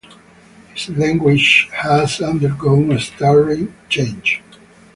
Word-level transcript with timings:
His 0.73 0.89
language 0.97 1.69
has 1.73 2.21
undergone 2.21 2.91
a 2.91 2.99
startling 2.99 3.75
change. 3.87 4.41